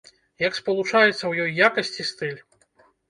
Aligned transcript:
Як 0.43 0.55
спалучаецца 0.59 1.13
ў 1.27 1.33
ёй 1.45 1.51
якасць 1.67 1.93
і 2.05 2.07
стыль? 2.13 2.37